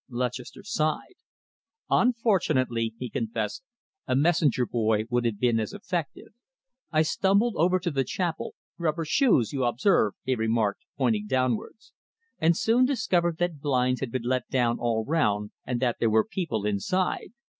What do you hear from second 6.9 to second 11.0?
I stumbled over to the chapel rubber shoes, you observe," he remarked,